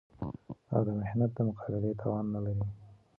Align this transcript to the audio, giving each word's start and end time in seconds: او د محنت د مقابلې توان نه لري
او 0.73 0.81
د 0.87 0.89
محنت 0.99 1.31
د 1.35 1.39
مقابلې 1.49 1.91
توان 2.01 2.25
نه 2.33 2.39
لري 2.45 2.65